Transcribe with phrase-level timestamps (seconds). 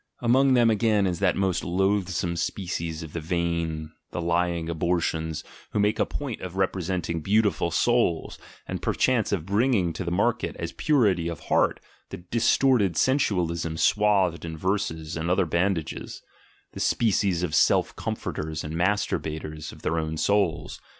[0.19, 5.43] Among them, again, is that most loath some species of the vain, the lying abortions,
[5.73, 10.55] who make a point of representing "beautiful souls," and perchance of bringing to the market
[10.57, 11.79] as "purity of heart"
[12.09, 16.23] their dis torted sensualism swathed in verses and other bandages;
[16.71, 20.81] the species of "self comforters" and masturbators of their own souls.